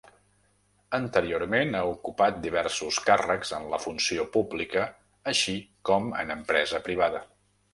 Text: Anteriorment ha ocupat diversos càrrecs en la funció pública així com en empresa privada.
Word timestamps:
Anteriorment 0.97 1.75
ha 1.79 1.81
ocupat 1.89 2.39
diversos 2.47 2.97
càrrecs 3.09 3.53
en 3.59 3.69
la 3.75 3.81
funció 3.83 4.27
pública 4.39 4.87
així 5.33 5.57
com 5.91 6.13
en 6.25 6.35
empresa 6.39 6.83
privada. 6.91 7.23